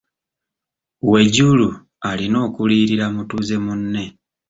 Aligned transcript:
Wejuru 1.11 1.67
alina 2.09 2.37
okuliyirira 2.47 3.05
mutuuze 3.15 3.55
munne. 3.63 4.03